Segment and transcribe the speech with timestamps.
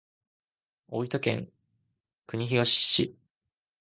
[0.87, 1.51] 大分県
[2.25, 3.19] 国東市